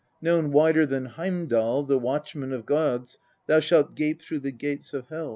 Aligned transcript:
Known 0.19 0.51
wider 0.51 0.87
than 0.87 1.09
Heimdal 1.09 1.87
the 1.87 1.99
Watchman 1.99 2.53
of 2.53 2.65
gods, 2.65 3.19
thou 3.45 3.59
shalt 3.59 3.93
gape 3.93 4.19
through 4.19 4.39
the 4.39 4.51
gates 4.51 4.95
of 4.95 5.07
Hel. 5.09 5.29